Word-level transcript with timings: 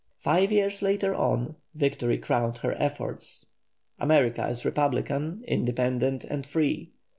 Five 0.17 0.51
years 0.51 0.81
later 0.81 1.13
on, 1.13 1.57
victory 1.75 2.17
crowned 2.17 2.57
her 2.57 2.71
efforts, 2.73 3.45
America 3.99 4.47
is 4.49 4.65
republican, 4.65 5.43
independent, 5.47 6.23
and 6.23 6.43
free. 6.43 6.89